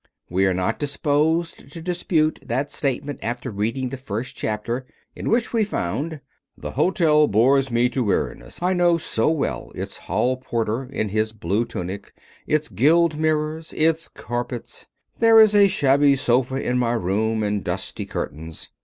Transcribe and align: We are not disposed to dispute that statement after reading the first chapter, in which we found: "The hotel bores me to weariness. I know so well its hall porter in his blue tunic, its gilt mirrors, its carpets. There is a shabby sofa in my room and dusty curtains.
We 0.31 0.47
are 0.47 0.53
not 0.55 0.79
disposed 0.79 1.71
to 1.73 1.79
dispute 1.79 2.39
that 2.43 2.71
statement 2.71 3.19
after 3.21 3.51
reading 3.51 3.89
the 3.89 3.97
first 3.97 4.35
chapter, 4.35 4.83
in 5.15 5.29
which 5.29 5.53
we 5.53 5.63
found: 5.63 6.21
"The 6.57 6.71
hotel 6.71 7.27
bores 7.27 7.69
me 7.69 7.87
to 7.89 8.03
weariness. 8.03 8.59
I 8.63 8.73
know 8.73 8.97
so 8.97 9.29
well 9.29 9.71
its 9.75 9.99
hall 9.99 10.37
porter 10.37 10.85
in 10.85 11.09
his 11.09 11.33
blue 11.33 11.65
tunic, 11.65 12.15
its 12.47 12.67
gilt 12.67 13.15
mirrors, 13.15 13.73
its 13.77 14.07
carpets. 14.07 14.87
There 15.19 15.39
is 15.39 15.53
a 15.53 15.67
shabby 15.67 16.15
sofa 16.15 16.55
in 16.55 16.79
my 16.79 16.93
room 16.93 17.43
and 17.43 17.63
dusty 17.63 18.07
curtains. 18.07 18.71